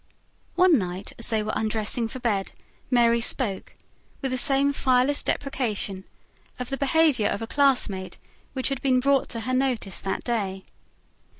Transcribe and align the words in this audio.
One 0.55 0.79
night 0.79 1.13
as 1.19 1.27
they 1.27 1.43
were 1.43 1.53
undressing 1.55 2.07
for 2.07 2.17
bed, 2.19 2.53
Mary 2.89 3.19
spoke, 3.21 3.75
with 4.19 4.31
the 4.31 4.35
same 4.39 4.73
fireless 4.73 5.21
depreciation, 5.21 6.05
of 6.57 6.69
the 6.71 6.75
behaviour 6.77 7.27
of 7.27 7.43
a 7.43 7.45
classmate 7.45 8.17
which 8.53 8.69
had 8.69 8.81
been 8.81 8.99
brought 8.99 9.29
to 9.29 9.41
her 9.41 9.53
notice 9.53 9.99
that 9.99 10.23
day. 10.23 10.63